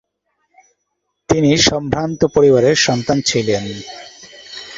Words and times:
তিনি 1.29 1.51
সম্ভ্রান্ত 1.69 2.21
পরিবারের 2.35 2.75
সন্তান 2.85 3.17
ছিলেন। 3.21 3.63